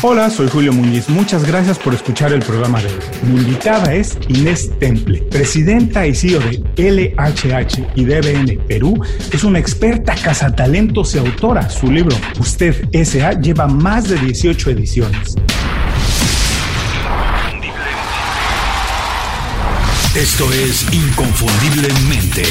[0.00, 1.08] Hola, soy Julio Muñiz.
[1.08, 3.00] Muchas gracias por escuchar el programa de hoy.
[3.24, 9.02] Mi invitada es Inés Temple, presidenta y CEO de LHH y DBN Perú.
[9.32, 11.68] Es una experta cazatalentos y autora.
[11.68, 15.34] Su libro, Usted S.A., lleva más de 18 ediciones.
[20.14, 22.44] Esto es Inconfundiblemente.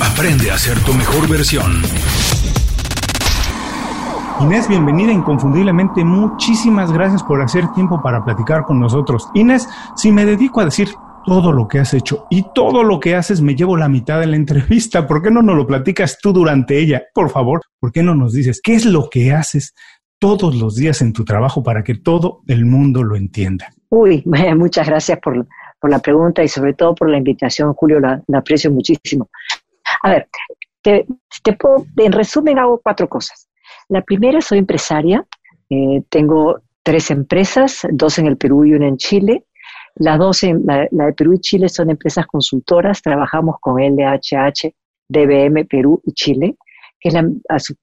[0.00, 1.80] Aprende a ser tu mejor versión.
[4.40, 6.04] Inés, bienvenida inconfundiblemente.
[6.04, 9.28] Muchísimas gracias por hacer tiempo para platicar con nosotros.
[9.34, 10.90] Inés, si me dedico a decir
[11.26, 14.28] todo lo que has hecho y todo lo que haces, me llevo la mitad de
[14.28, 15.08] la entrevista.
[15.08, 17.02] ¿Por qué no nos lo platicas tú durante ella?
[17.12, 19.74] Por favor, ¿por qué no nos dices qué es lo que haces
[20.20, 23.68] todos los días en tu trabajo para que todo el mundo lo entienda?
[23.88, 24.22] Uy,
[24.56, 25.46] muchas gracias por,
[25.82, 29.28] la pregunta y sobre todo por la invitación, Julio, la, aprecio muchísimo.
[30.04, 30.28] A ver,
[30.82, 31.06] te,
[31.58, 33.47] puedo, en resumen hago cuatro cosas.
[33.88, 35.26] La primera, soy empresaria.
[35.70, 39.46] Eh, tengo tres empresas, dos en el Perú y una en Chile.
[39.94, 43.00] Las dos, en, la, de Perú y Chile, son empresas consultoras.
[43.00, 44.74] Trabajamos con LHH,
[45.08, 46.56] DBM, Perú y Chile,
[47.00, 47.26] que es la,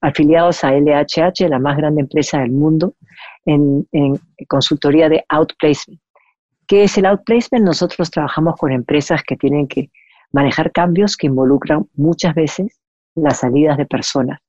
[0.01, 2.93] afiliados a LHH, la más grande empresa del mundo,
[3.45, 5.99] en, en consultoría de outplacement.
[6.67, 7.65] ¿Qué es el outplacement?
[7.65, 9.89] Nosotros trabajamos con empresas que tienen que
[10.31, 12.79] manejar cambios que involucran muchas veces
[13.15, 14.39] las salidas de personas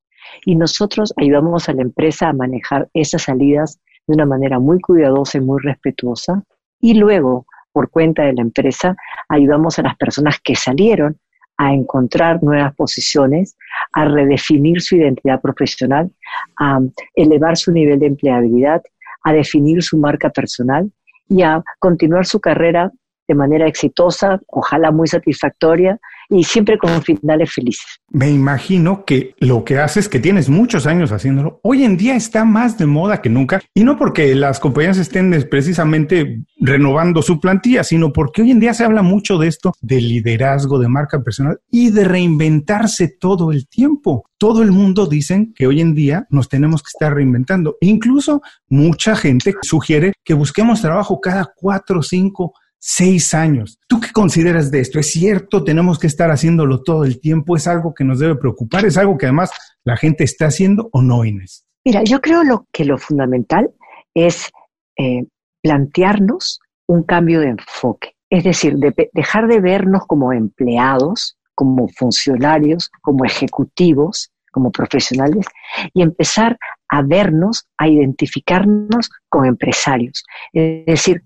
[0.45, 5.39] y nosotros ayudamos a la empresa a manejar esas salidas de una manera muy cuidadosa
[5.39, 6.43] y muy respetuosa.
[6.81, 8.97] Y luego, por cuenta de la empresa,
[9.29, 11.19] ayudamos a las personas que salieron
[11.59, 13.57] a encontrar nuevas posiciones,
[13.93, 16.11] a redefinir su identidad profesional,
[16.59, 16.81] a
[17.15, 18.83] elevar su nivel de empleabilidad,
[19.25, 20.91] a definir su marca personal
[21.29, 22.93] y a continuar su carrera
[23.29, 28.01] de manera exitosa, ojalá muy satisfactoria y siempre con finales felices.
[28.09, 32.45] Me imagino que lo que haces, que tienes muchos años haciéndolo, hoy en día está
[32.45, 37.85] más de moda que nunca y no porque las compañías estén precisamente renovando su plantilla,
[37.85, 41.61] sino porque hoy en día se habla mucho de esto, de liderazgo, de marca personal
[41.71, 44.25] y de reinventarse todo el tiempo.
[44.39, 47.77] Todo el mundo dicen que hoy en día nos tenemos que estar reinventando.
[47.81, 52.53] Incluso mucha gente sugiere que busquemos trabajo cada cuatro o cinco
[52.89, 53.81] seis años.
[53.89, 55.01] ¿Tú qué consideras de esto?
[55.01, 55.65] ¿Es cierto?
[55.65, 57.57] ¿Tenemos que estar haciéndolo todo el tiempo?
[57.57, 58.85] ¿Es algo que nos debe preocupar?
[58.85, 59.51] ¿Es algo que además
[59.83, 61.67] la gente está haciendo o no, Inés?
[61.85, 63.73] Mira, yo creo lo, que lo fundamental
[64.15, 64.53] es
[64.97, 65.25] eh,
[65.63, 68.15] plantearnos un cambio de enfoque.
[68.31, 68.77] Es decir,
[69.13, 75.45] dejar de vernos como empleados, como funcionarios, como ejecutivos, como profesionales,
[75.93, 76.57] y empezar
[76.89, 80.23] a vernos, a identificarnos con empresarios.
[80.53, 81.21] Es decir,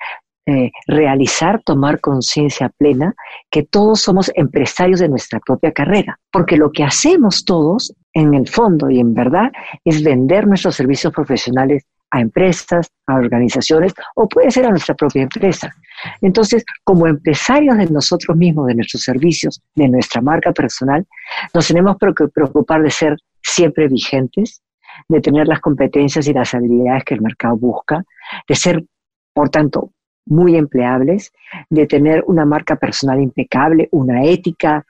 [0.51, 3.15] eh, realizar, tomar conciencia plena
[3.51, 8.49] que todos somos empresarios de nuestra propia carrera, porque lo que hacemos todos, en el
[8.49, 9.53] fondo y en verdad,
[9.85, 15.23] es vender nuestros servicios profesionales a empresas, a organizaciones o puede ser a nuestra propia
[15.23, 15.73] empresa.
[16.21, 21.07] Entonces, como empresarios de nosotros mismos, de nuestros servicios, de nuestra marca personal,
[21.55, 24.63] nos tenemos que preocupar de ser siempre vigentes,
[25.09, 28.03] de tener las competencias y las habilidades que el mercado busca,
[28.49, 28.85] de ser,
[29.33, 29.93] por tanto,
[30.27, 31.33] muy empleables,
[31.69, 34.85] de tener una marca personal impecable, una ética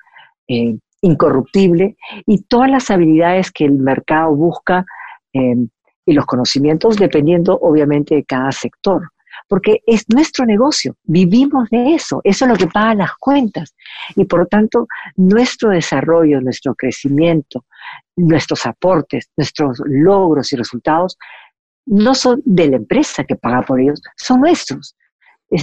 [0.48, 1.96] eh, incorruptible
[2.26, 4.84] y todas las habilidades que el mercado busca
[5.32, 5.56] eh,
[6.06, 9.08] y los conocimientos dependiendo obviamente de cada sector.
[9.48, 13.74] Porque es nuestro negocio, vivimos de eso, eso es lo que paga las cuentas.
[14.14, 14.86] Y por lo tanto,
[15.16, 17.64] nuestro desarrollo, nuestro crecimiento,
[18.16, 21.16] nuestros aportes, nuestros logros y resultados
[21.86, 24.94] no son de la empresa que paga por ellos, son nuestros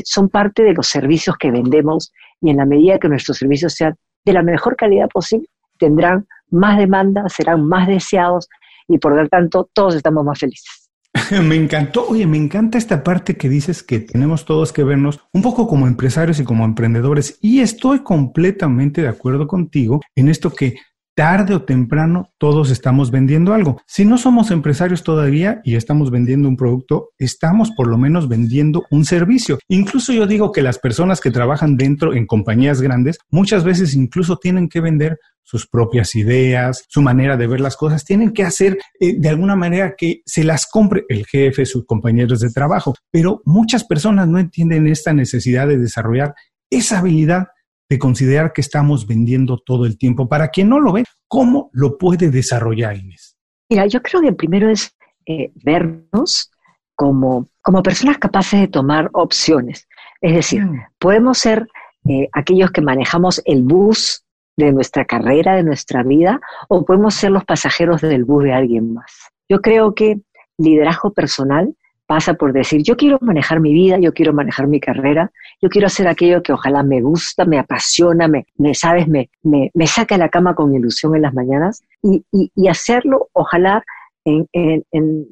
[0.04, 2.12] son parte de los servicios que vendemos
[2.42, 5.48] y en la medida que nuestros servicios sean de la mejor calidad posible,
[5.80, 8.50] tendrán más demanda, serán más deseados
[8.88, 10.90] y por lo tanto todos estamos más felices.
[11.44, 15.42] me encantó, oye, me encanta esta parte que dices que tenemos todos que vernos un
[15.42, 20.76] poco como empresarios y como emprendedores y estoy completamente de acuerdo contigo en esto que
[21.18, 23.82] tarde o temprano todos estamos vendiendo algo.
[23.88, 28.86] Si no somos empresarios todavía y estamos vendiendo un producto, estamos por lo menos vendiendo
[28.92, 29.58] un servicio.
[29.68, 34.38] Incluso yo digo que las personas que trabajan dentro en compañías grandes muchas veces incluso
[34.38, 38.78] tienen que vender sus propias ideas, su manera de ver las cosas, tienen que hacer
[39.00, 42.94] eh, de alguna manera que se las compre el jefe, sus compañeros de trabajo.
[43.10, 46.36] Pero muchas personas no entienden esta necesidad de desarrollar
[46.70, 47.48] esa habilidad
[47.90, 50.28] de considerar que estamos vendiendo todo el tiempo.
[50.28, 53.38] Para quien no lo ve, ¿cómo lo puede desarrollar Inés?
[53.70, 54.96] Mira, yo creo que primero es
[55.26, 56.52] eh, vernos
[56.96, 59.88] como, como personas capaces de tomar opciones.
[60.22, 60.86] Es decir, mm.
[61.00, 61.68] podemos ser
[62.10, 64.24] eh, aquellos que manejamos el bus
[64.58, 68.94] de nuestra carrera, de nuestra vida, o podemos ser los pasajeros del bus de alguien
[68.94, 69.12] más.
[69.50, 70.20] Yo creo que
[70.58, 71.76] liderazgo personal
[72.08, 75.32] pasa por decir, yo quiero manejar mi vida, yo quiero manejar mi carrera,
[75.62, 79.70] yo quiero hacer aquello que ojalá me gusta, me apasiona, me, me sabes, me, me,
[79.74, 83.84] me saca de la cama con ilusión en las mañanas y, y, hacerlo, ojalá,
[84.24, 84.84] en, en,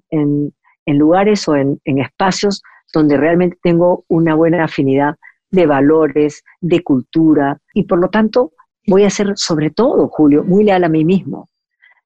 [0.09, 0.53] en,
[0.85, 2.61] en lugares o en, espacios
[2.93, 5.15] donde realmente tengo una buena afinidad
[5.51, 7.57] de valores, de cultura.
[7.73, 8.51] Y por lo tanto
[8.87, 11.49] voy a ser sobre todo, Julio, muy leal a mí mismo.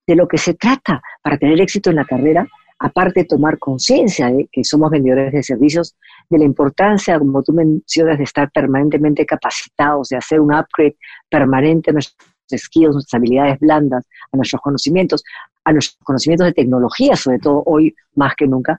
[0.06, 2.48] De lo que se trata para tener éxito en la carrera
[2.80, 5.94] aparte tomar conciencia de que somos vendedores de servicios,
[6.30, 10.96] de la importancia, como tú mencionas, de estar permanentemente capacitados, de hacer un upgrade
[11.28, 12.18] permanente a nuestros
[12.56, 15.22] skills, nuestras habilidades blandas, a nuestros conocimientos,
[15.64, 18.78] a nuestros conocimientos de tecnología, sobre todo hoy más que nunca,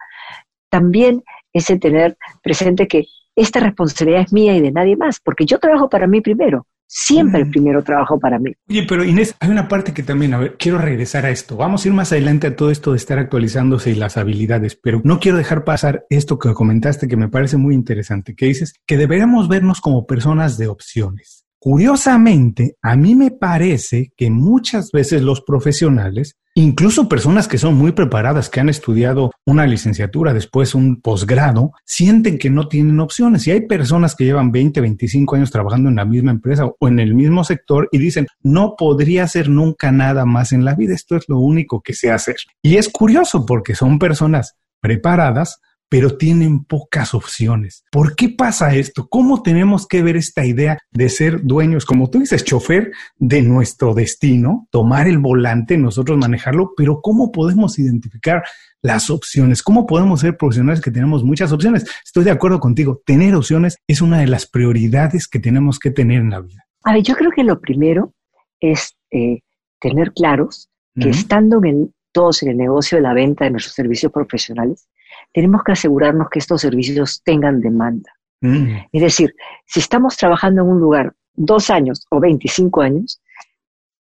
[0.69, 3.05] también es el tener presente que
[3.35, 6.67] esta responsabilidad es mía y de nadie más, porque yo trabajo para mí primero.
[6.93, 8.51] Siempre el primero trabajo para mí.
[8.67, 11.55] Oye, pero Inés, hay una parte que también, a ver, quiero regresar a esto.
[11.55, 14.99] Vamos a ir más adelante a todo esto de estar actualizándose y las habilidades, pero
[15.05, 18.97] no quiero dejar pasar esto que comentaste que me parece muy interesante, que dices que
[18.97, 21.45] deberíamos vernos como personas de opciones.
[21.63, 27.91] Curiosamente, a mí me parece que muchas veces los profesionales, incluso personas que son muy
[27.91, 33.45] preparadas, que han estudiado una licenciatura, después un posgrado, sienten que no tienen opciones.
[33.45, 36.99] Y hay personas que llevan 20, 25 años trabajando en la misma empresa o en
[36.99, 41.15] el mismo sector y dicen, no podría hacer nunca nada más en la vida, esto
[41.15, 42.37] es lo único que sé hacer.
[42.63, 45.61] Y es curioso porque son personas preparadas,
[45.91, 47.83] pero tienen pocas opciones.
[47.91, 49.09] ¿Por qué pasa esto?
[49.09, 53.93] ¿Cómo tenemos que ver esta idea de ser dueños, como tú dices, chofer de nuestro
[53.93, 58.41] destino, tomar el volante, nosotros manejarlo, pero cómo podemos identificar
[58.81, 59.61] las opciones?
[59.61, 61.85] ¿Cómo podemos ser profesionales que tenemos muchas opciones?
[62.05, 66.21] Estoy de acuerdo contigo, tener opciones es una de las prioridades que tenemos que tener
[66.21, 66.63] en la vida.
[66.83, 68.13] A ver, yo creo que lo primero
[68.61, 69.41] es eh,
[69.81, 74.11] tener claros que estando en todos en el negocio de la venta de nuestros servicios
[74.11, 74.87] profesionales,
[75.33, 78.11] tenemos que asegurarnos que estos servicios tengan demanda.
[78.41, 78.75] Mm.
[78.91, 79.33] Es decir,
[79.65, 83.21] si estamos trabajando en un lugar dos años o 25 años,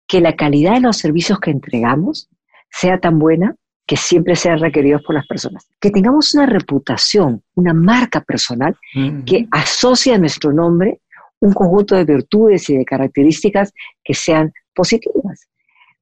[0.07, 2.29] que la calidad de los servicios que entregamos
[2.71, 3.55] sea tan buena
[3.87, 5.69] que siempre sean requeridos por las personas.
[5.81, 9.25] Que tengamos una reputación, una marca personal mm.
[9.25, 11.01] que asocie a nuestro nombre
[11.41, 13.73] un conjunto de virtudes y de características
[14.03, 15.49] que sean positivas.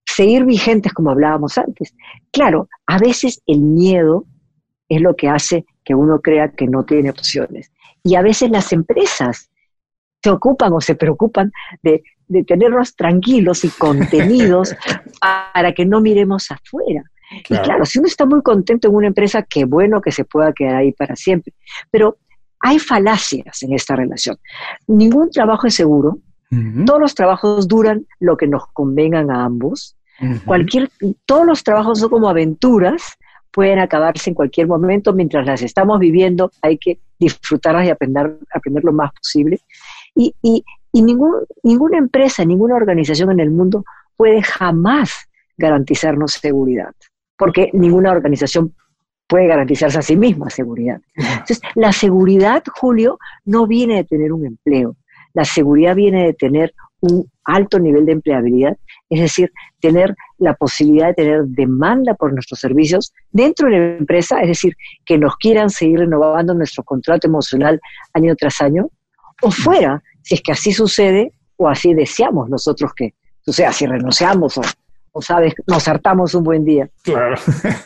[0.04, 1.94] Seguir vigentes como hablábamos antes.
[2.30, 4.24] Claro, a veces el miedo
[4.96, 7.72] es lo que hace que uno crea que no tiene opciones.
[8.02, 9.50] Y a veces las empresas
[10.22, 11.52] se ocupan o se preocupan
[11.82, 12.02] de,
[12.46, 14.74] tenernos tranquilos y contenidos
[15.54, 17.02] para que no miremos afuera.
[17.48, 20.52] Y claro, si uno está muy contento en una empresa, qué bueno que se pueda
[20.52, 21.54] quedar ahí para siempre.
[21.90, 22.18] Pero
[22.60, 24.36] hay falacias en esta relación.
[24.86, 26.18] Ningún trabajo es seguro.
[26.84, 29.96] Todos los trabajos duran lo que nos convengan a ambos.
[30.44, 30.90] Cualquier,
[31.24, 33.16] todos los trabajos son como aventuras
[33.52, 35.12] pueden acabarse en cualquier momento.
[35.12, 39.60] Mientras las estamos viviendo, hay que disfrutarlas y aprender, aprender lo más posible.
[40.14, 43.84] Y, y, y ningún, ninguna empresa, ninguna organización en el mundo
[44.16, 46.94] puede jamás garantizarnos seguridad,
[47.36, 48.74] porque ninguna organización
[49.26, 51.00] puede garantizarse a sí misma seguridad.
[51.14, 54.96] Entonces, la seguridad, Julio, no viene de tener un empleo,
[55.34, 58.76] la seguridad viene de tener un alto nivel de empleabilidad,
[59.10, 64.40] es decir, tener la posibilidad de tener demanda por nuestros servicios dentro de la empresa,
[64.40, 67.80] es decir, que nos quieran seguir renovando nuestro contrato emocional
[68.14, 68.88] año tras año,
[69.42, 74.56] o fuera, si es que así sucede o así deseamos nosotros que suceda, si renunciamos
[74.58, 74.62] o
[75.20, 76.88] sabes, nos hartamos un buen día.
[77.02, 77.36] Claro.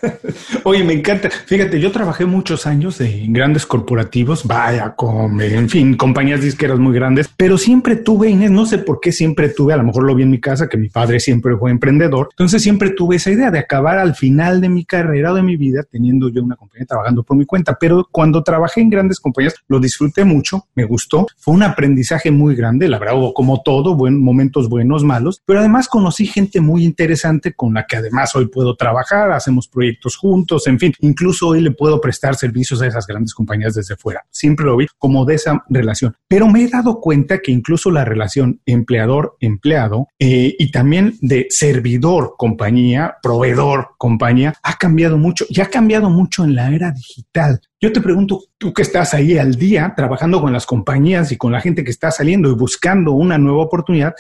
[0.65, 1.29] Oye, me encanta.
[1.31, 6.95] Fíjate, yo trabajé muchos años en grandes corporativos, vaya, con, en fin, compañías disqueras muy
[6.95, 10.15] grandes, pero siempre tuve, Inés, no sé por qué siempre tuve, a lo mejor lo
[10.15, 13.51] vi en mi casa, que mi padre siempre fue emprendedor, entonces siempre tuve esa idea
[13.51, 16.87] de acabar al final de mi carrera o de mi vida teniendo yo una compañía
[16.87, 21.27] trabajando por mi cuenta, pero cuando trabajé en grandes compañías lo disfruté mucho, me gustó,
[21.39, 25.89] fue un aprendizaje muy grande, la verdad, como todo, buen, momentos buenos, malos, pero además
[25.89, 27.16] conocí gente muy interesante
[27.55, 31.71] con la que además hoy puedo trabajar, hacemos proyectos juntos, en fin, incluso hoy le
[31.71, 34.25] puedo prestar servicios a esas grandes compañías desde fuera.
[34.31, 36.15] Siempre lo vi como de esa relación.
[36.29, 43.17] Pero me he dado cuenta que incluso la relación empleador-empleado eh, y también de servidor-compañía,
[43.23, 47.61] proveedor-compañía, ha cambiado mucho y ha cambiado mucho en la era digital.
[47.81, 51.53] Yo te pregunto, tú que estás ahí al día trabajando con las compañías y con
[51.53, 54.15] la gente que está saliendo y buscando una nueva oportunidad,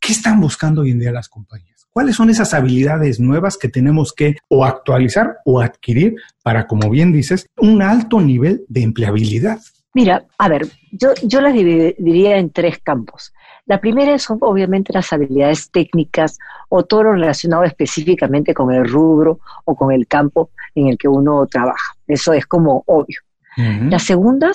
[0.00, 1.75] ¿qué están buscando hoy en día las compañías?
[1.96, 7.10] ¿Cuáles son esas habilidades nuevas que tenemos que o actualizar o adquirir para, como bien
[7.10, 9.60] dices, un alto nivel de empleabilidad?
[9.94, 13.32] Mira, a ver, yo, yo las dividiría en tres campos.
[13.64, 16.38] La primera son obviamente las habilidades técnicas
[16.68, 21.08] o todo lo relacionado específicamente con el rubro o con el campo en el que
[21.08, 21.94] uno trabaja.
[22.06, 23.20] Eso es como obvio.
[23.56, 24.52] La segunda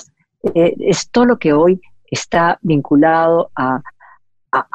[0.54, 3.82] eh, es todo lo que hoy está vinculado a,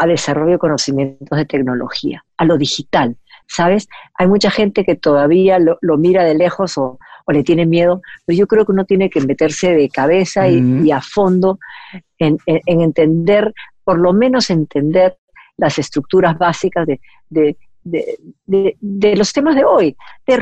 [0.07, 3.17] desarrollo de conocimientos de tecnología, a lo digital.
[3.49, 3.87] ¿Sabes?
[4.15, 8.47] Hay mucha gente que todavía lo, mira de lejos o, le tiene miedo, pero yo
[8.47, 11.59] creo que uno tiene que meterse de cabeza y, a fondo
[12.17, 13.53] en, entender,
[13.83, 15.17] por lo menos entender
[15.57, 17.57] las estructuras básicas de,
[17.87, 20.37] de, los temas de hoy, de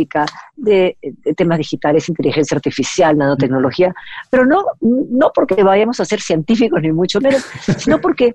[0.00, 0.26] robótica,
[0.56, 0.96] de,
[1.36, 3.94] temas digitales, inteligencia artificial, nanotecnología,
[4.30, 7.42] pero no, no porque vayamos a ser científicos ni mucho menos,
[7.78, 8.34] sino porque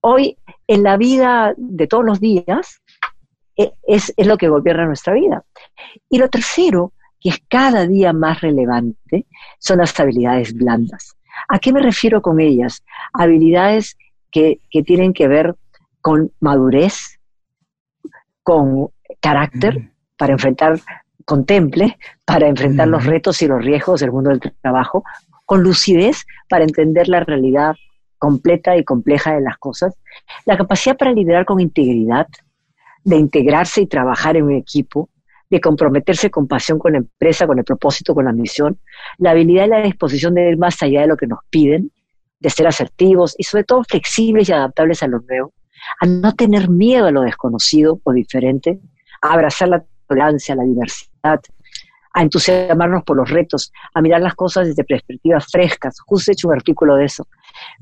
[0.00, 0.36] hoy
[0.66, 2.80] en la vida de todos los días
[3.56, 5.44] e, es, es lo que gobierna nuestra vida.
[6.08, 9.26] Y lo tercero, que es cada día más relevante,
[9.58, 11.16] son las habilidades blandas.
[11.48, 12.82] ¿A qué me refiero con ellas?
[13.12, 13.96] Habilidades
[14.30, 15.54] que, que tienen que ver
[16.00, 17.18] con madurez,
[18.42, 18.88] con
[19.20, 19.89] carácter
[20.20, 20.78] para enfrentar,
[21.24, 21.96] contemple,
[22.26, 25.02] para enfrentar los retos y los riesgos del mundo del trabajo,
[25.46, 27.74] con lucidez para entender la realidad
[28.18, 29.94] completa y compleja de las cosas,
[30.44, 32.26] la capacidad para liderar con integridad,
[33.02, 35.08] de integrarse y trabajar en un equipo,
[35.48, 38.78] de comprometerse con pasión con la empresa, con el propósito, con la misión,
[39.16, 41.90] la habilidad y la disposición de ir más allá de lo que nos piden,
[42.40, 45.54] de ser asertivos y sobre todo flexibles y adaptables a lo nuevo,
[45.98, 48.78] a no tener miedo a lo desconocido o diferente,
[49.22, 51.40] a abrazar la tolerancia, la diversidad,
[52.12, 56.00] a entusiasmarnos por los retos, a mirar las cosas desde perspectivas frescas.
[56.04, 57.28] Justo he hecho un artículo de eso,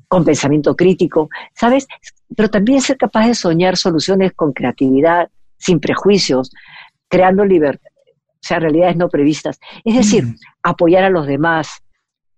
[0.07, 1.87] con pensamiento crítico, ¿sabes?
[2.37, 6.51] Pero también ser capaz de soñar soluciones con creatividad, sin prejuicios,
[7.09, 9.59] creando libertad, o sea, realidades no previstas.
[9.85, 10.37] Es decir, mm.
[10.63, 11.83] apoyar a los demás,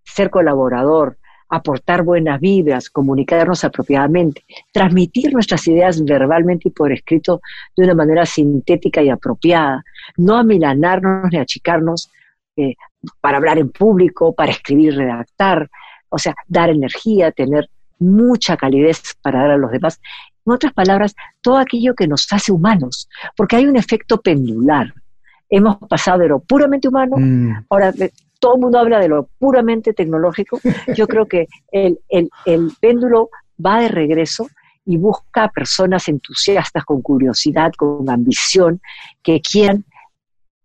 [0.05, 1.19] ser colaborador,
[1.51, 7.41] aportar buenas vibras, comunicarnos apropiadamente, transmitir nuestras ideas verbalmente y por escrito
[7.77, 9.85] de una manera sintética y apropiada,
[10.17, 12.11] no amilanarnos ni achicarnos
[12.57, 12.75] eh,
[13.21, 15.69] para hablar en público, para escribir redactar,
[16.09, 20.01] o sea, dar energía, tener mucha calidez para dar a los demás.
[20.47, 24.95] En otras palabras, todo aquello que nos hace humanos, porque hay un efecto pendular.
[25.49, 27.67] Hemos pasado de lo puramente humano, mm.
[27.69, 27.93] ahora
[28.41, 30.59] todo el mundo habla de lo puramente tecnológico,
[30.97, 32.01] yo creo que el,
[32.81, 33.31] péndulo
[33.65, 34.49] va de regreso
[34.85, 38.81] y busca personas entusiastas, con curiosidad, con ambición,
[39.23, 39.85] que quieran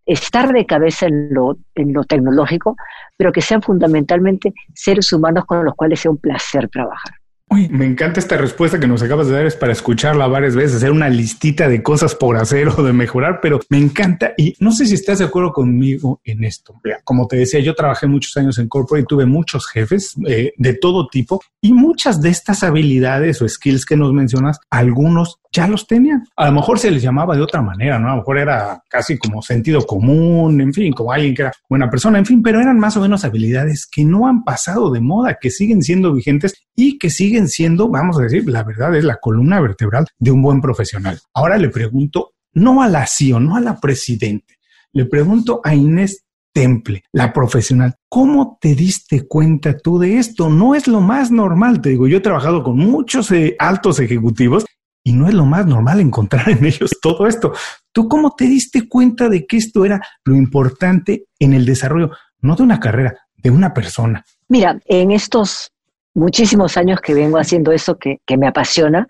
[0.05, 2.75] estar de cabeza en lo, en lo tecnológico,
[3.17, 7.13] pero que sean fundamentalmente seres humanos con los cuales sea un placer trabajar.
[7.48, 10.78] Uy, me encanta esta respuesta que nos acabas de dar, es para escucharla varias veces,
[10.78, 14.72] hacer una listita de cosas por hacer o de mejorar, pero me encanta y no
[14.72, 16.82] sé si estás de acuerdo conmigo en esto.
[17.04, 20.74] Como te decía, yo trabajé muchos años en corporate y tuve muchos jefes eh, de
[20.74, 25.88] todo tipo y muchas de estas habilidades o skills que nos mencionas, algunos ya los
[25.88, 26.24] tenían.
[26.35, 28.07] A lo mejor se les llamaba de otra manera, ¿no?
[28.09, 31.89] A lo mejor era casi como sentido común, en fin, como alguien que era buena
[31.89, 35.38] persona, en fin, pero eran más o menos habilidades que no han pasado de moda,
[35.39, 39.17] que siguen siendo vigentes y que siguen siendo, vamos a decir, la verdad es la
[39.17, 41.19] columna vertebral de un buen profesional.
[41.33, 44.55] Ahora le pregunto, no a la CIO, no a la presidente,
[44.91, 47.95] le pregunto a Inés Temple, la profesional.
[48.07, 50.50] ¿Cómo te diste cuenta tú de esto?
[50.50, 54.65] No es lo más normal, te digo, yo he trabajado con muchos eh, altos ejecutivos
[55.05, 57.53] y no es lo más normal encontrar en ellos todo esto.
[57.93, 62.55] ¿Tú cómo te diste cuenta de que esto era lo importante en el desarrollo, no
[62.55, 64.25] de una carrera, de una persona?
[64.50, 65.71] Mira, en estos
[66.15, 69.07] muchísimos años que vengo haciendo eso que, me apasiona,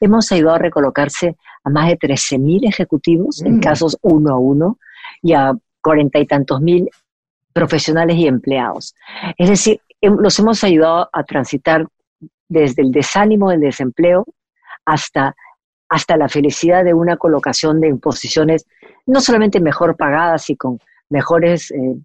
[0.00, 3.60] hemos ayudado a recolocarse a más de 13.000 ejecutivos en mm.
[3.60, 4.78] casos uno a uno
[5.22, 6.90] y a cuarenta y tantos mil
[7.54, 8.94] profesionales y empleados.
[9.38, 11.86] Es decir, los hemos ayudado a transitar
[12.48, 14.26] desde el desánimo del desempleo
[14.88, 15.36] hasta,
[15.88, 18.66] hasta la felicidad de una colocación de imposiciones
[19.06, 20.78] no solamente mejor pagadas y con
[21.10, 21.96] mejores eh,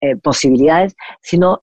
[0.00, 1.58] eh, posibilidades, sino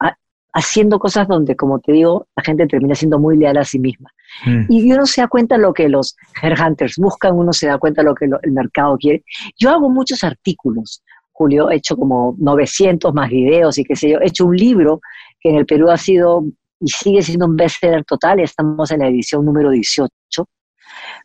[0.53, 4.09] haciendo cosas donde, como te digo, la gente termina siendo muy leal a sí misma.
[4.45, 4.65] Mm.
[4.69, 8.13] Y uno se da cuenta lo que los headhunters buscan, uno se da cuenta lo
[8.13, 9.23] que el mercado quiere.
[9.57, 14.19] Yo hago muchos artículos, Julio, he hecho como 900 más videos y qué sé yo,
[14.19, 15.01] he hecho un libro
[15.39, 16.43] que en el Perú ha sido
[16.79, 20.09] y sigue siendo un bestseller total, estamos en la edición número 18,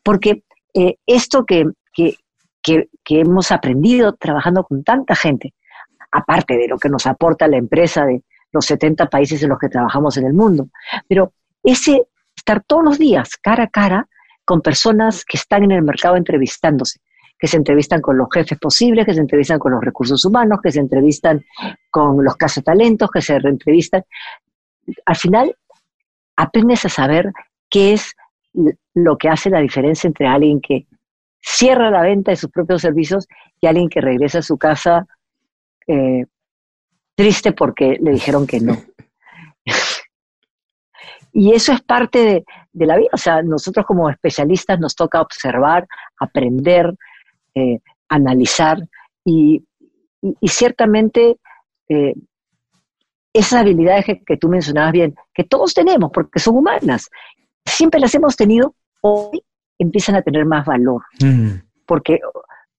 [0.02, 2.18] porque eh, esto que, que,
[3.08, 5.54] hemos aprendido trabajando con tanta gente,
[6.10, 9.68] aparte de lo que nos aporta la empresa de los 70 países en los que
[9.68, 10.68] trabajamos en el mundo,
[11.08, 14.08] pero ese estar todos los días cara a cara
[14.44, 17.00] con personas que están en el mercado entrevistándose,
[17.38, 20.72] que se entrevistan con los jefes posibles, que se entrevistan con los recursos humanos, que
[20.72, 21.44] se entrevistan
[21.90, 24.02] con los talentos, que se entrevistan.
[25.06, 25.56] Al final
[26.36, 27.32] aprendes a saber
[27.68, 28.14] qué es
[28.94, 30.86] lo que hace la diferencia entre alguien que
[31.40, 33.26] cierra la venta de sus propios servicios
[33.60, 35.06] y alguien que regresa a su casa
[35.86, 36.24] eh,
[37.14, 38.76] triste porque le dijeron que no.
[41.32, 43.08] y eso es parte de, la vida.
[43.12, 45.86] O sea, nosotros como especialistas nos toca observar,
[46.18, 46.94] aprender,
[47.54, 47.78] eh,
[48.08, 48.78] analizar
[49.24, 49.64] y,
[50.44, 51.38] ciertamente
[51.88, 52.14] eh,
[53.32, 57.10] esas habilidades que, tú mencionabas bien, que todos tenemos porque son humanas,
[57.64, 59.42] siempre las hemos tenido, hoy
[59.78, 61.02] empiezan a tener más valor.
[61.22, 61.54] Mm.
[61.86, 62.20] Porque,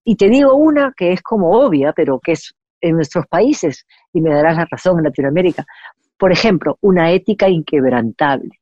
[0.04, 4.22] y te digo una que es como obvia, pero que es en nuestros países, y
[4.22, 5.66] me darás la razón en Latinoamérica.
[6.18, 8.60] Por ejemplo, una ética inquebrantable.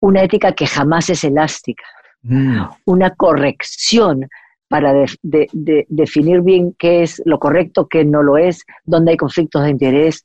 [0.00, 1.84] Una ética que jamás es elástica.
[2.22, 2.62] Mm.
[2.84, 4.28] Una corrección
[4.68, 4.92] para
[5.22, 10.24] definir bien qué es lo correcto, qué no lo es, dónde hay conflictos de interés,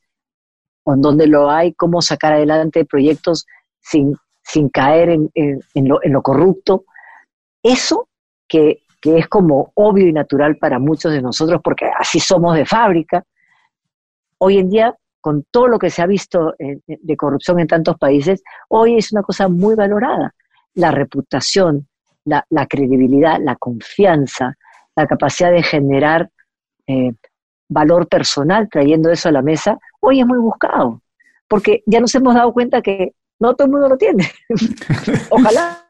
[0.84, 3.46] o en dónde lo hay, cómo sacar adelante proyectos
[3.82, 5.30] sin, caer en,
[5.88, 6.84] lo, en, lo, corrupto.
[7.62, 8.08] Eso
[8.48, 13.24] que, es como obvio y natural para muchos de nosotros, porque así somos de fábrica,
[14.38, 18.42] hoy en día, con todo lo que se ha visto de corrupción en tantos países,
[18.68, 20.34] hoy es una cosa muy valorada.
[20.74, 21.88] La reputación,
[22.24, 24.56] la, credibilidad, la confianza,
[24.96, 26.30] la capacidad de generar
[26.86, 27.12] eh,
[27.68, 31.00] valor personal trayendo eso a la mesa, hoy es muy buscado,
[31.48, 33.12] porque ya nos hemos dado cuenta que
[33.42, 34.30] no todo el mundo lo tiene.
[35.30, 35.84] Ojalá.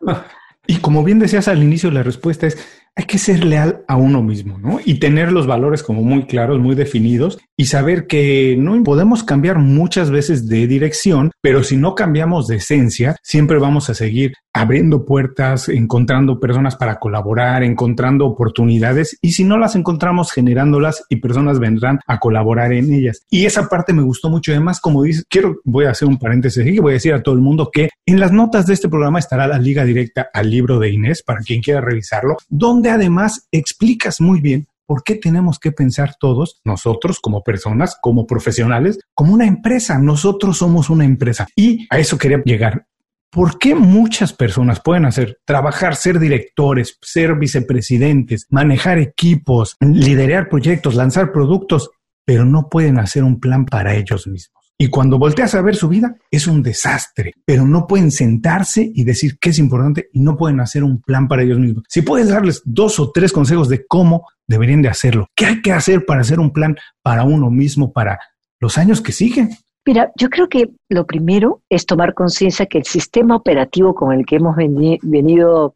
[0.67, 2.57] Y como bien decías al inicio, la respuesta es,
[2.95, 4.79] hay que ser leal a uno mismo, ¿no?
[4.85, 9.59] Y tener los valores como muy claros, muy definidos y saber que no podemos cambiar
[9.59, 15.05] muchas veces de dirección, pero si no cambiamos de esencia, siempre vamos a seguir abriendo
[15.05, 21.59] puertas, encontrando personas para colaborar, encontrando oportunidades y si no las encontramos, generándolas y personas
[21.59, 23.23] vendrán a colaborar en ellas.
[23.31, 24.53] Y esa parte me gustó mucho.
[24.53, 27.35] Además, como dices, quiero, voy a hacer un paréntesis y voy a decir a todo
[27.35, 30.79] el mundo que en las notas de este programa estará la liga directa al libro
[30.79, 35.73] de Inés para quien quiera revisarlo, donde además explicas muy bien ¿Por qué tenemos que
[35.73, 39.99] pensar todos, nosotros como personas, como profesionales, como una empresa?
[39.99, 41.47] Nosotros somos una empresa.
[41.57, 42.87] Y a eso quería llegar.
[43.33, 50.97] ¿Por qué muchas personas pueden hacer, trabajar, ser directores, ser vicepresidentes, manejar equipos, liderar proyectos,
[50.97, 51.88] lanzar productos,
[52.27, 54.62] pero no pueden hacer un plan para ellos mismos?
[54.77, 59.03] Y cuando volteas a ver su vida, es un desastre, pero no pueden sentarse y
[59.03, 61.85] decir qué es importante y no pueden hacer un plan para ellos mismos.
[61.88, 65.73] Si puedes darles dos o tres consejos de cómo deberían de hacerlo, qué hay que
[65.73, 68.18] hacer para hacer un plan para uno mismo, para
[68.61, 69.57] los años que siguen.
[69.85, 74.25] Mira, yo creo que lo primero es tomar conciencia que el sistema operativo con el
[74.25, 75.75] que hemos venido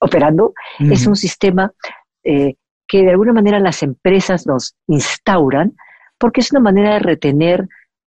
[0.00, 1.72] operando es un sistema
[2.22, 2.54] eh,
[2.86, 5.74] que de alguna manera las empresas nos instauran
[6.18, 7.68] porque es una manera de retener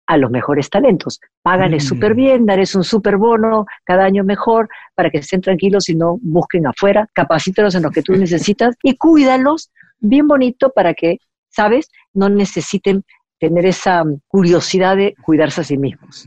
[0.07, 1.20] a los mejores talentos.
[1.42, 1.87] Págales mm.
[1.87, 6.18] súper bien, darles un súper bono cada año mejor para que estén tranquilos y no
[6.20, 11.90] busquen afuera, capacítalos en lo que tú necesitas y cuídalos bien bonito para que, ¿sabes?,
[12.12, 13.05] no necesiten
[13.40, 16.26] tener esa curiosidad de cuidarse a sí mismos.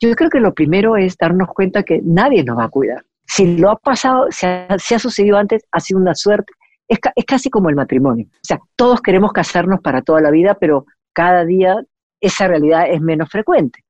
[0.00, 3.04] Yo creo que lo primero es darnos cuenta que nadie nos va a cuidar.
[3.26, 6.52] Si lo ha pasado, si ha, sucedido antes, ha sido una suerte.
[6.88, 8.26] Es, es casi como el matrimonio.
[8.28, 11.76] O sea, todos queremos casarnos para toda la vida, pero cada día
[12.20, 13.80] esa realidad es menos frecuente.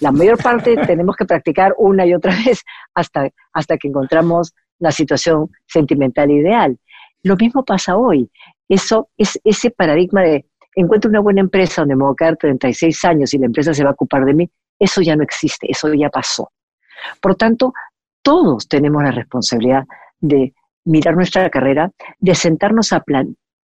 [0.00, 2.62] La mayor parte tenemos que practicar una y otra vez
[2.94, 6.78] hasta, hasta que encontramos la situación sentimental ideal.
[7.22, 8.30] Lo mismo pasa hoy.
[8.68, 13.04] Eso es ese paradigma de encuentro una buena empresa donde me voy a quedar 36
[13.04, 15.92] años y la empresa se va a ocupar de mí, eso ya no existe, eso
[15.94, 16.50] ya pasó.
[17.20, 17.72] Por tanto,
[18.22, 19.84] todos tenemos la responsabilidad
[20.20, 23.02] de mirar nuestra carrera, de sentarnos a,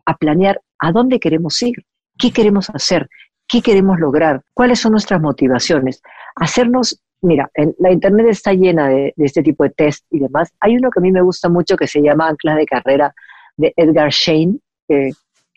[0.05, 1.75] a planear a dónde queremos ir,
[2.17, 3.07] qué queremos hacer,
[3.47, 6.01] qué queremos lograr, cuáles son nuestras motivaciones.
[6.35, 10.53] Hacernos, mira, la Internet está llena de, este tipo de test y demás.
[10.59, 13.13] Hay uno que a mí me gusta mucho que se llama Anclas de Carrera
[13.57, 14.59] de Edgar Shane,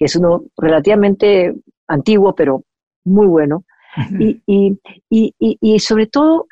[0.03, 1.55] que es uno relativamente
[1.87, 2.65] antiguo, pero
[3.05, 3.65] muy bueno.
[4.09, 6.49] y, sobre todo,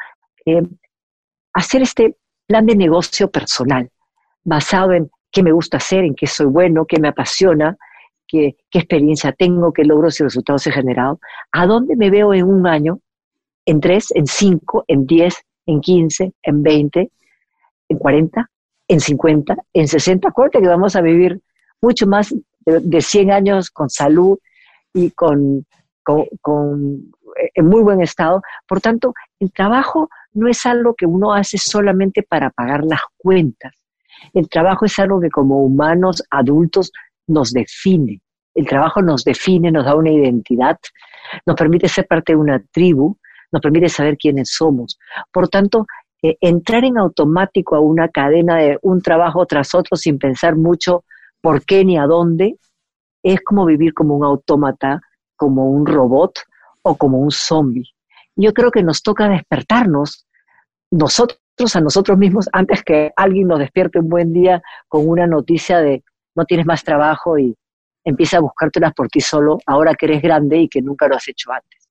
[0.47, 0.63] eh,
[1.53, 3.91] hacer este plan de negocio personal,
[4.45, 7.77] basado en qué me gusta hacer, en qué soy bueno, qué me apasiona,
[8.29, 11.19] qué, experiencia tengo, qué logros y resultados he generado,
[11.51, 13.01] a dónde me veo en un año,
[13.67, 15.35] en tres, en cinco, en diez,
[15.67, 17.11] en quince, en veinte,
[17.89, 18.49] en cuarenta,
[18.87, 20.29] en cincuenta, en sesenta.
[20.29, 21.41] Acuérdate que vamos a vivir
[21.83, 22.33] mucho más
[22.65, 24.39] de, cien años con salud
[24.93, 25.67] y con,
[26.03, 27.13] con,
[27.55, 28.43] en muy buen estado.
[28.67, 33.73] Por tanto, el trabajo no es algo que uno hace solamente para pagar las cuentas.
[34.35, 36.93] El trabajo es algo que como humanos adultos
[37.27, 38.21] nos define.
[38.55, 40.79] El trabajo nos define, nos da una identidad,
[41.47, 43.17] nos permite ser parte de una tribu,
[43.53, 44.99] nos permite saber quiénes somos.
[45.33, 45.87] Por tanto,
[46.23, 51.05] eh, entrar en automático a una cadena de un trabajo tras otro sin pensar mucho
[51.41, 52.57] por qué ni a dónde,
[53.23, 55.01] es como vivir como un autómata,
[55.37, 56.41] como un robot
[56.83, 57.91] o como un zombie.
[58.37, 60.27] Yo creo que nos toca despertarnos
[60.91, 61.41] nosotros
[61.75, 66.03] a nosotros mismos antes que alguien nos despierte un buen día con una noticia de
[66.35, 67.55] no tienes más trabajo y
[68.05, 71.29] empieza a buscártelas por ti solo ahora que eres grande y que nunca lo has
[71.29, 71.89] hecho antes.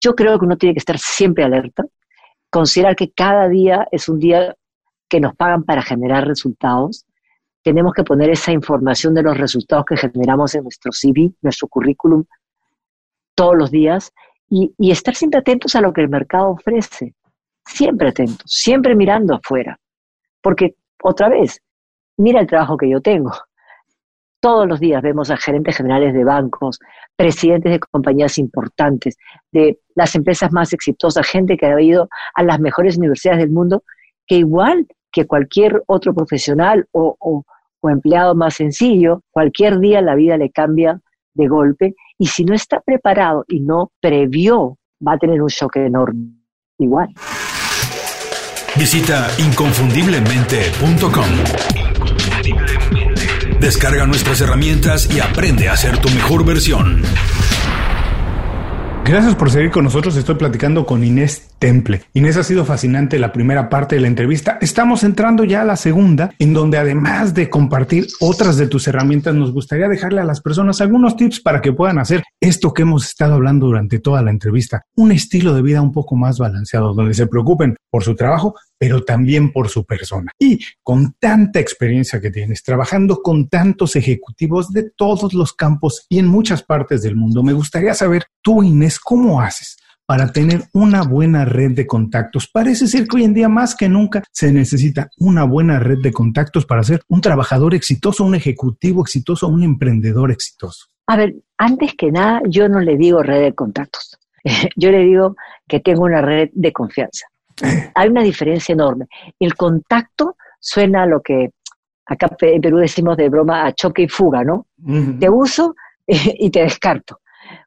[0.00, 1.84] Yo creo que uno tiene que estar siempre alerta,
[2.50, 4.54] considerar que cada día es un día
[5.08, 7.06] que nos pagan para generar resultados.
[7.66, 12.22] Tenemos que poner esa información de los resultados que generamos en nuestro CV, nuestro currículum,
[13.34, 14.12] todos los días
[14.48, 17.16] y, estar siempre atentos a lo que el mercado ofrece
[17.66, 19.80] siempre atento, siempre mirando afuera.
[20.40, 21.60] Porque, otra vez,
[22.16, 23.32] mira el trabajo que yo tengo.
[24.38, 26.78] Todos los días vemos a gerentes generales de bancos,
[27.16, 29.16] presidentes de compañías importantes,
[29.50, 33.82] de las empresas más exitosas, gente que ha ido a las mejores universidades del mundo,
[34.24, 37.44] que igual que cualquier otro profesional o,
[37.80, 41.00] o empleado más sencillo, cualquier día la vida le cambia
[41.34, 45.76] de golpe y si no está preparado y no previó, va a tener un shock
[45.76, 46.32] enorme
[46.78, 47.08] igual.
[48.76, 51.24] Visita inconfundiblemente.com.
[53.60, 57.02] Descarga nuestras herramientas y aprende a ser tu mejor versión.
[59.08, 60.16] Gracias por seguir con nosotros.
[60.16, 62.02] Estoy platicando con Inés Temple.
[62.12, 64.58] Inés ha sido fascinante la primera parte de la entrevista.
[64.60, 69.32] Estamos entrando ya a la segunda, en donde además de compartir otras de tus herramientas,
[69.36, 73.06] nos gustaría dejarle a las personas algunos tips para que puedan hacer esto que hemos
[73.06, 74.82] estado hablando durante toda la entrevista.
[74.96, 79.04] Un estilo de vida un poco más balanceado, donde se preocupen por su trabajo, pero
[79.04, 80.32] también por su persona.
[80.38, 86.18] Y con tanta experiencia que tienes, trabajando con tantos ejecutivos de todos los campos y
[86.18, 89.76] en muchas partes del mundo, me gustaría saber, tú Inés, ¿cómo haces?
[90.06, 92.46] para tener una buena red de contactos.
[92.46, 96.12] Parece ser que hoy en día más que nunca se necesita una buena red de
[96.12, 100.86] contactos para ser un trabajador exitoso, un ejecutivo exitoso, un emprendedor exitoso.
[101.08, 104.16] A ver, antes que nada, yo no le digo red de contactos.
[104.76, 105.34] Yo le digo
[105.66, 107.26] que tengo una red de confianza.
[107.94, 109.06] Hay una diferencia enorme.
[109.38, 111.50] El contacto suena a lo que
[112.06, 114.66] acá en Perú decimos de broma a choque y fuga, ¿no?
[115.18, 115.74] Te uso
[116.06, 117.20] y te descarto.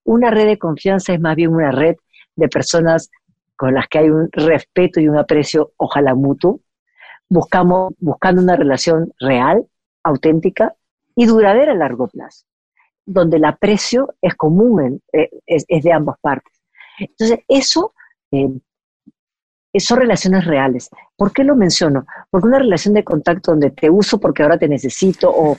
[0.04, 1.96] Una red de confianza es más bien una red
[2.36, 3.10] de personas
[3.56, 6.62] con las que hay un respeto y un aprecio, ojalá mutuo.
[7.28, 9.66] Buscamos, buscando una relación real,
[10.04, 10.74] auténtica
[11.16, 12.46] y duradera a largo plazo,
[13.06, 16.62] donde el aprecio es común, eh, es, de ambas partes.
[16.98, 17.94] Entonces, eso
[18.32, 18.50] eh,
[19.78, 20.90] son relaciones reales.
[21.16, 22.06] ¿Por qué lo menciono?
[22.32, 25.56] Porque una relación de contacto donde te uso porque ahora te necesito o,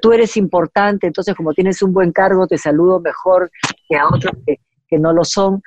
[0.00, 3.50] tú eres importante, entonces como tienes un buen cargo te saludo mejor
[3.86, 4.58] que a otros que,
[4.96, 5.60] no lo son.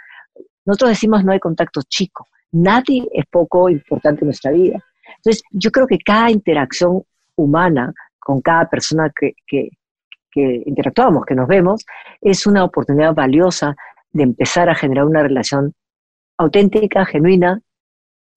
[0.65, 2.27] Nosotros decimos no hay contacto chico.
[2.53, 4.81] Nadie es poco importante en nuestra vida.
[5.17, 7.03] Entonces yo creo que cada interacción
[7.35, 9.69] humana con cada persona que, que
[10.65, 11.85] interactuamos, que nos vemos,
[12.21, 13.75] es una oportunidad valiosa
[14.11, 15.73] de empezar a generar una relación
[16.37, 17.61] auténtica, genuina,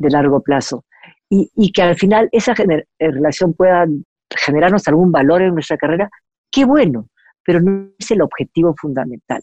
[0.00, 0.84] de largo plazo.
[1.28, 3.86] Y, que al final esa eh, relación pueda
[4.28, 6.10] generarnos algún valor en nuestra carrera,
[6.50, 7.06] qué bueno,
[7.44, 9.40] pero no es el objetivo fundamental.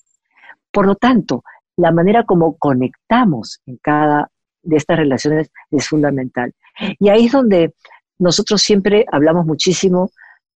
[0.69, 1.43] Por lo tanto,
[1.77, 4.29] la manera como conectamos en cada
[4.63, 6.53] de estas relaciones es fundamental.
[6.99, 7.73] Y ahí es donde
[8.19, 10.11] nosotros siempre hablamos muchísimo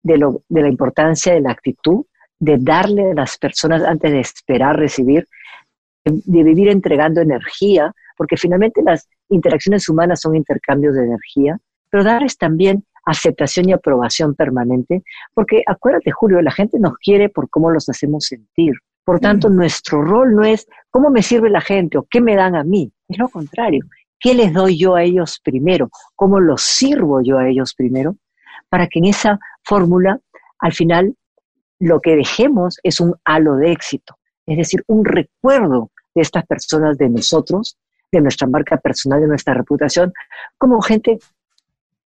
[0.02, 2.06] de, lo, de la importancia de la actitud,
[2.38, 5.26] de darle a las personas antes de esperar recibir,
[6.04, 11.58] de vivir entregando energía, porque finalmente las interacciones humanas son intercambios de energía,
[11.90, 17.48] pero darles también aceptación y aprobación permanente, porque acuérdate, Julio, la gente nos quiere por
[17.48, 18.74] cómo los hacemos sentir.
[19.04, 22.54] Por tanto, nuestro rol no es cómo me sirve la gente o qué me dan
[22.54, 23.84] a mí, es lo contrario.
[24.20, 25.88] ¿Qué les doy yo a ellos primero?
[26.14, 28.16] ¿Cómo los sirvo yo a ellos primero?
[28.68, 30.20] Para que en esa fórmula,
[30.58, 31.14] al final,
[31.78, 36.98] lo que dejemos es un halo de éxito, es decir, un recuerdo de estas personas
[36.98, 37.78] de nosotros
[38.10, 40.12] de nuestra marca personal, de nuestra reputación,
[40.56, 41.18] como gente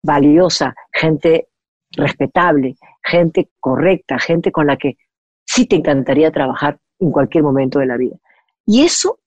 [0.03, 1.47] valiosa, gente
[1.91, 4.97] respetable, gente correcta, gente con la que
[5.45, 8.15] sí te encantaría trabajar en cualquier momento de la vida.
[8.65, 9.19] Y eso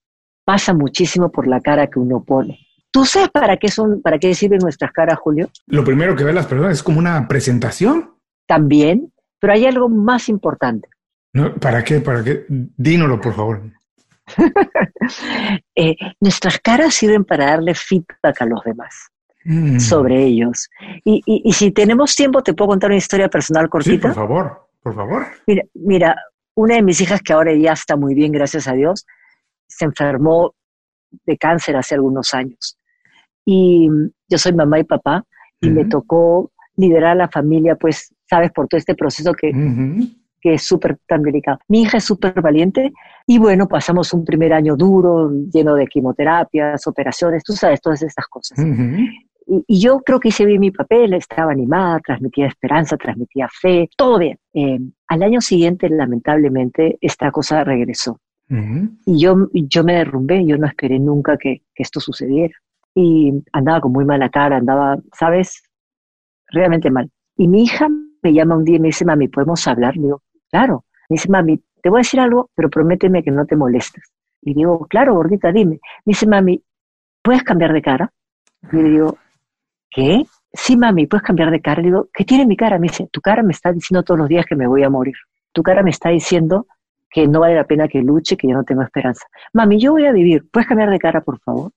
[0.44, 2.58] pasa muchísimo por la cara que uno pone.
[2.90, 5.50] ¿Tú sabes para qué son, para qué sirven nuestras caras, Julio?
[5.66, 8.14] Lo primero que ven las personas es como una presentación.
[8.46, 10.88] También, pero hay algo más importante.
[11.60, 12.00] ¿Para qué?
[12.00, 12.46] ¿Para qué?
[12.48, 13.62] Dínoslo, por favor.
[15.76, 19.10] Eh, nuestras caras sirven para darle feedback a los demás
[19.44, 19.78] mm.
[19.80, 20.70] sobre ellos.
[21.04, 24.08] Y, si tenemos tiempo, te puedo contar una historia personal cortita.
[24.08, 25.26] por favor, por favor.
[25.46, 26.16] Mira, mira,
[26.54, 29.04] una de mis hijas que ahora ya está muy bien, gracias a Dios,
[29.66, 30.54] se enfermó
[31.26, 32.78] de cáncer hace algunos años.
[33.44, 33.88] Y
[34.28, 35.24] yo soy mamá y papá
[35.60, 39.52] y me tocó liderar a la familia, pues, sabes, por todo este proceso que,
[40.44, 41.58] que es súper tan delicado.
[41.68, 42.92] Mi hija es súper valiente
[43.26, 48.26] y bueno, pasamos un primer año duro, lleno de quimioterapias, operaciones, tú sabes, todas estas
[48.26, 48.58] cosas.
[49.46, 54.18] y, yo creo que hice bien mi papel, estaba animada, transmitía esperanza, transmitía fe, todo
[54.18, 54.38] bien.
[54.52, 54.78] Eh,
[55.08, 58.20] al año siguiente, lamentablemente, esta cosa regresó.
[59.06, 62.54] Y yo, yo me derrumbé, yo no esperé nunca que, que esto sucediera.
[62.94, 65.62] Y andaba con muy mala cara, andaba, ¿sabes?
[66.48, 67.10] Realmente mal.
[67.36, 67.88] Y mi hija
[68.24, 69.94] me llama un día y me dice, mami, ¿podemos hablar?
[69.94, 70.22] digo,
[70.54, 70.84] claro.
[71.08, 74.04] Me dice, mami, te voy a decir algo, pero prométeme que no te molestes.
[74.40, 75.80] Y digo, claro, gordita, dime.
[76.04, 76.62] Me dice, mami,
[77.22, 78.12] ¿puedes cambiar de cara?
[78.72, 79.18] Y le digo,
[79.90, 80.24] ¿qué?
[80.52, 81.82] Sí, mami, ¿puedes cambiar de cara?
[81.82, 82.78] Le digo, ¿qué tiene mi cara?
[82.78, 85.16] Me dice, tu cara me está diciendo todos los días que me voy a morir.
[85.52, 86.66] Tu cara me está diciendo
[87.10, 89.26] que no vale la pena que luche, que yo no tengo esperanza.
[89.52, 91.72] Mami, yo voy a vivir, ¿puedes cambiar de cara, por favor?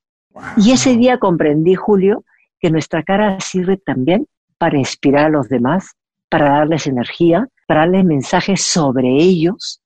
[0.55, 2.23] Y ese día comprendí, Julio,
[2.59, 4.27] que nuestra cara sirve también
[4.59, 5.95] para inspirar a los demás,
[6.29, 9.81] para darles energía, para darles mensajes sobre ellos,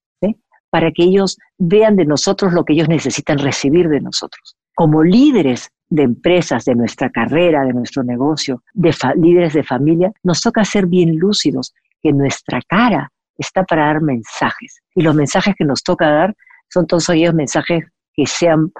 [0.70, 4.56] para que ellos vean de nosotros lo que ellos necesitan recibir de nosotros.
[4.74, 10.40] Como líderes de empresas, de nuestra carrera, de nuestro negocio, de líderes de familia, nos
[10.40, 14.82] toca ser bien lúcidos, que nuestra cara está para dar mensajes.
[14.96, 16.36] Y los mensajes que nos toca dar
[16.70, 18.72] son todos aquellos mensajes que sean,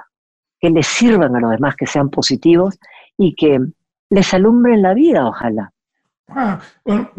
[0.58, 2.78] que les sirvan a los demás, que sean positivos
[3.18, 3.58] y que
[4.08, 5.71] les alumbren la vida, ojalá.
[6.34, 7.10] Ah, bueno,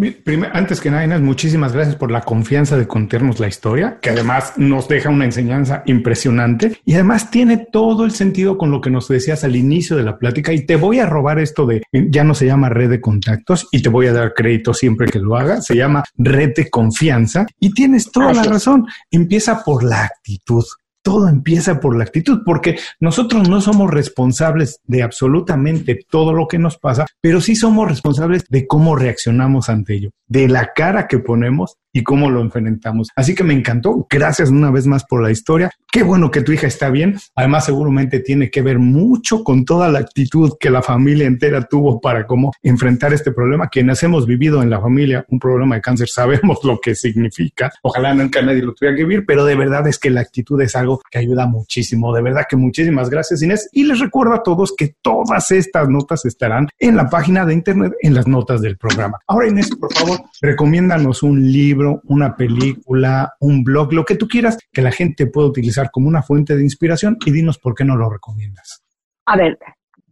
[0.54, 4.54] antes que nada, Inés, muchísimas gracias por la confianza de contarnos la historia, que además
[4.58, 9.08] nos deja una enseñanza impresionante y además tiene todo el sentido con lo que nos
[9.08, 10.54] decías al inicio de la plática.
[10.54, 13.82] Y te voy a robar esto de ya no se llama red de contactos y
[13.82, 17.74] te voy a dar crédito siempre que lo haga, se llama red de confianza y
[17.74, 18.86] tienes toda la razón.
[19.12, 20.64] Empieza por la actitud
[21.04, 26.58] todo empieza por la actitud, porque nosotros no somos responsables de absolutamente todo lo que
[26.58, 31.20] nos pasa, pero sí somos responsables de cómo reaccionamos ante ello, de la cara que
[31.20, 33.10] ponemos y cómo lo enfrentamos.
[33.16, 34.08] Así que me encantó.
[34.10, 35.72] Gracias una vez más por la historia.
[35.92, 37.18] Qué bueno que tu hija está bien.
[37.36, 42.02] Además, seguramente tiene que ver mucho con toda la actitud que la familia entera tuvo
[42.02, 43.68] para cómo enfrentar este problema.
[43.68, 47.72] Quienes hemos vivido en la familia un problema de cáncer sabemos lo que significa.
[47.84, 50.76] Ojalá nunca nadie lo tuviera que vivir, pero de verdad es que la actitud es
[50.76, 52.14] algo que ayuda muchísimo.
[52.14, 53.70] De verdad que muchísimas gracias, Inés.
[53.72, 57.94] Y les recuerdo a todos que todas estas notas estarán en la página de internet,
[58.02, 59.20] en las notas del programa.
[59.28, 64.58] Ahora, Inés, por favor, recomiéndanos un libro una película, un blog, lo que tú quieras
[64.72, 67.96] que la gente pueda utilizar como una fuente de inspiración y dinos por qué no
[67.96, 68.84] lo recomiendas.
[69.26, 69.58] A ver,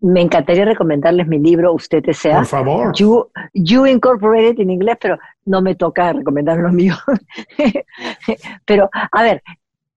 [0.02, 2.38] me encantaría recomendarles mi libro, Usted Desea.
[2.38, 2.92] Por favor.
[2.96, 6.96] You, you Incorporated en inglés, pero no me toca recomendar lo mío.
[8.66, 9.44] pero, a ver,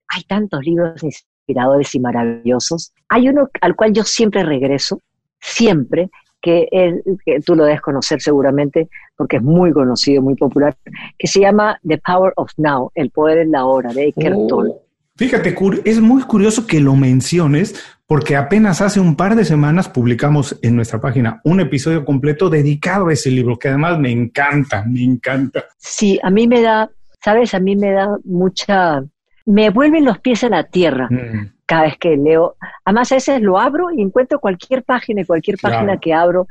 [0.08, 2.92] hay tantos libros inspiradores y maravillosos.
[3.08, 5.00] Hay uno al cual yo siempre regreso,
[5.40, 6.10] siempre,
[6.44, 7.00] que,
[7.44, 10.76] tú lo debes conocer seguramente porque es muy conocido, muy popular,
[11.18, 14.46] que se llama The Power of Now, el poder en la hora, de Eckhart oh,
[14.46, 14.74] Tolle.
[15.16, 15.54] Fíjate,
[15.84, 17.74] es muy curioso que lo menciones
[18.06, 23.06] porque apenas hace un par de semanas publicamos en nuestra página un episodio completo dedicado
[23.08, 25.64] a ese libro, que además me encanta, me encanta.
[25.78, 26.90] Sí, a mí me da,
[27.22, 29.02] sabes, a mí me da mucha,
[29.46, 31.08] me vuelven los pies a la tierra.
[31.10, 32.56] Mm cada vez que leo.
[32.84, 36.46] Además, a veces lo abro y encuentro cualquier página y cualquier página que abro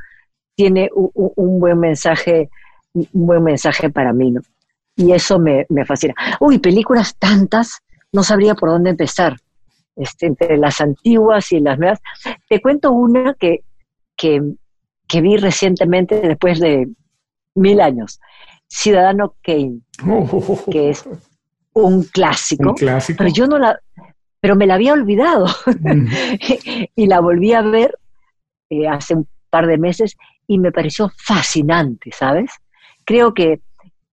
[0.56, 2.50] tiene un, buen mensaje,
[2.94, 4.42] un buen mensaje para mí, ¿no?
[4.96, 6.14] Y eso me, fascina.
[6.40, 7.80] Uy, películas tantas,
[8.12, 9.38] no sabría por dónde empezar.
[9.96, 12.00] Este, entre las antiguas y las nuevas.
[12.50, 13.64] Te cuento una que,
[14.16, 14.42] que,
[15.22, 16.90] vi recientemente después de
[17.56, 18.20] mil años.
[18.68, 19.82] Ciudadano Kane,
[20.72, 21.08] que es
[21.74, 23.18] un clásico, un clásico.
[23.20, 23.80] Pero yo no la,
[24.44, 25.46] pero me la había olvidado
[26.96, 27.98] y la volví a ver
[28.70, 32.52] eh, hace un par de meses y me pareció fascinante, ¿sabes?
[33.06, 33.62] Creo que,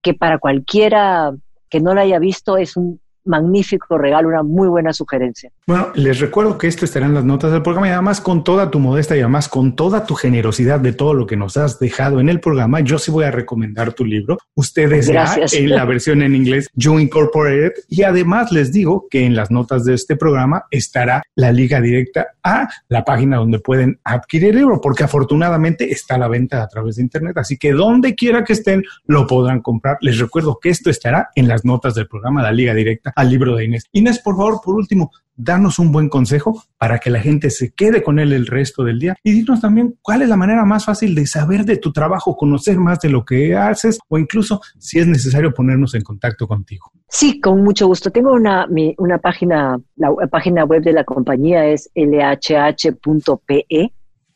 [0.00, 1.32] que para cualquiera
[1.68, 5.50] que no la haya visto es un magnífico regalo, una muy buena sugerencia.
[5.66, 8.70] Bueno, les recuerdo que esto estará en las notas del programa y además con toda
[8.70, 12.20] tu modesta y además con toda tu generosidad de todo lo que nos has dejado
[12.20, 14.38] en el programa, yo sí voy a recomendar tu libro.
[14.54, 19.36] Ustedes ya en la versión en inglés You Incorporated y además les digo que en
[19.36, 24.50] las notas de este programa estará la liga directa a la página donde pueden adquirir
[24.50, 28.14] el libro porque afortunadamente está a la venta a través de internet, así que donde
[28.14, 29.98] quiera que estén lo podrán comprar.
[30.00, 33.56] Les recuerdo que esto estará en las notas del programa, la liga directa al libro
[33.56, 33.84] de Inés.
[33.92, 35.10] Inés, por favor, por último,
[35.42, 38.98] darnos un buen consejo para que la gente se quede con él el resto del
[38.98, 42.36] día y dinos también cuál es la manera más fácil de saber de tu trabajo,
[42.36, 46.92] conocer más de lo que haces o incluso si es necesario ponernos en contacto contigo.
[47.08, 48.10] Sí, con mucho gusto.
[48.10, 48.68] Tengo una,
[48.98, 53.66] una página, la, página web de la compañía es lhh.pe,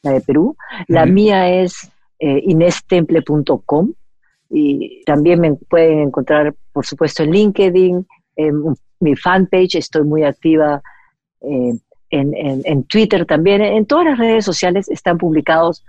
[0.03, 0.57] la de Perú.
[0.89, 3.93] La mía es eh, inestemple.com
[4.51, 8.07] y también me pueden encontrar, por supuesto, en LinkedIn,
[8.37, 8.63] en
[9.01, 10.83] mi fanpage, estoy muy activa
[11.41, 11.75] eh,
[12.11, 15.85] en, Twitter también, en todas las redes sociales están publicados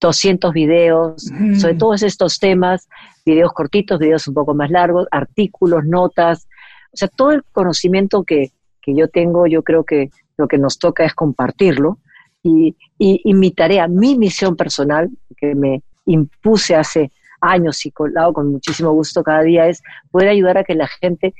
[0.00, 1.54] 200 videos mm.
[1.56, 2.88] sobre todos estos temas,
[3.24, 6.48] videos cortitos, videos un poco más largos, artículos, notas,
[6.92, 8.50] o sea, todo el conocimiento que,
[8.82, 11.98] que yo tengo, yo creo que lo que nos toca es compartirlo
[12.42, 18.50] y, y, mi tarea, mi misión personal, que me impuse hace años y con, con
[18.50, 21.34] muchísimo gusto cada día, es poder ayudar a que la gente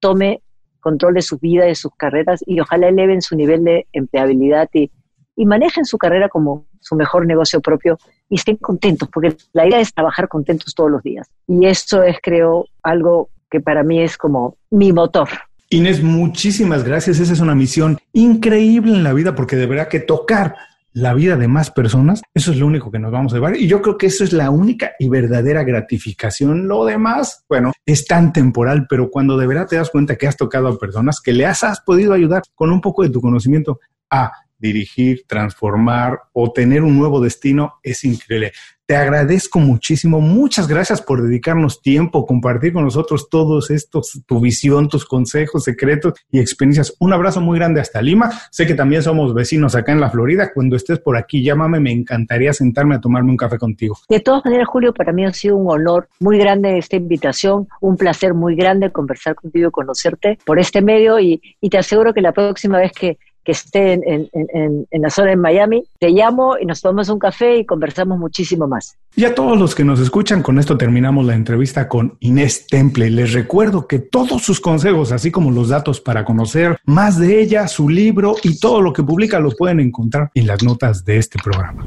[0.00, 0.42] tome
[0.80, 4.90] control de su vida, de sus carreras y ojalá eleven su nivel de empleabilidad y,
[5.34, 9.80] y manejen su carrera como su mejor negocio propio y estén contentos, porque la idea
[9.80, 11.28] es trabajar contentos todos los días.
[11.46, 15.28] Y esto es, creo, algo que para mí es como mi motor.
[15.70, 17.18] Inés, muchísimas gracias.
[17.18, 20.56] Esa es una misión increíble en la vida porque deberá que tocar
[20.96, 23.54] la vida de más personas, eso es lo único que nos vamos a llevar.
[23.54, 26.68] Y yo creo que eso es la única y verdadera gratificación.
[26.68, 30.38] Lo demás, bueno, es tan temporal, pero cuando de verdad te das cuenta que has
[30.38, 33.78] tocado a personas, que le has, has podido ayudar con un poco de tu conocimiento
[34.08, 38.52] a dirigir, transformar o tener un nuevo destino, es increíble.
[38.86, 40.20] Te agradezco muchísimo.
[40.20, 46.14] Muchas gracias por dedicarnos tiempo, compartir con nosotros todos estos, tu visión, tus consejos, secretos
[46.30, 46.94] y experiencias.
[47.00, 48.30] Un abrazo muy grande hasta Lima.
[48.52, 50.52] Sé que también somos vecinos acá en la Florida.
[50.54, 51.80] Cuando estés por aquí, llámame.
[51.80, 53.98] Me encantaría sentarme a tomarme un café contigo.
[54.08, 57.96] De todas maneras, Julio, para mí ha sido un honor muy grande esta invitación, un
[57.96, 62.30] placer muy grande conversar contigo, conocerte por este medio y, y te aseguro que la
[62.30, 66.80] próxima vez que que esté en, en, la zona en Miami, te llamo y nos
[66.80, 68.96] tomamos un café y conversamos muchísimo más.
[69.14, 73.08] Y a todos los que nos escuchan, con esto terminamos la entrevista con Inés Temple.
[73.08, 77.68] Les recuerdo que todos sus consejos, así como los datos para conocer más de ella,
[77.68, 81.38] su libro y todo lo que publica, los pueden encontrar en las notas de este
[81.38, 81.86] programa.